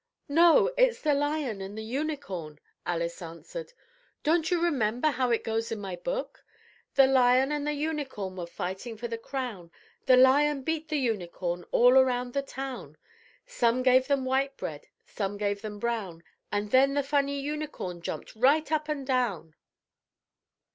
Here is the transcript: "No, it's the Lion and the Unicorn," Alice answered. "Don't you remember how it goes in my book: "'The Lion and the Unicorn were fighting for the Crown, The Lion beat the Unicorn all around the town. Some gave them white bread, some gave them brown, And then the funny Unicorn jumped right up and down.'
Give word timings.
"No, 0.29 0.73
it's 0.79 0.99
the 0.99 1.13
Lion 1.13 1.61
and 1.61 1.77
the 1.77 1.83
Unicorn," 1.83 2.57
Alice 2.87 3.21
answered. 3.21 3.71
"Don't 4.23 4.49
you 4.49 4.59
remember 4.59 5.11
how 5.11 5.29
it 5.29 5.43
goes 5.43 5.71
in 5.71 5.79
my 5.79 5.95
book: 5.95 6.43
"'The 6.95 7.05
Lion 7.05 7.51
and 7.51 7.67
the 7.67 7.73
Unicorn 7.73 8.35
were 8.35 8.47
fighting 8.47 8.97
for 8.97 9.07
the 9.07 9.19
Crown, 9.19 9.69
The 10.07 10.17
Lion 10.17 10.63
beat 10.63 10.87
the 10.89 10.97
Unicorn 10.97 11.65
all 11.71 11.99
around 11.99 12.33
the 12.33 12.41
town. 12.41 12.97
Some 13.45 13.83
gave 13.83 14.07
them 14.07 14.25
white 14.25 14.57
bread, 14.57 14.87
some 15.05 15.37
gave 15.37 15.61
them 15.61 15.77
brown, 15.77 16.23
And 16.51 16.71
then 16.71 16.95
the 16.95 17.03
funny 17.03 17.39
Unicorn 17.39 18.01
jumped 18.01 18.35
right 18.35 18.71
up 18.71 18.89
and 18.89 19.05
down.' 19.05 19.53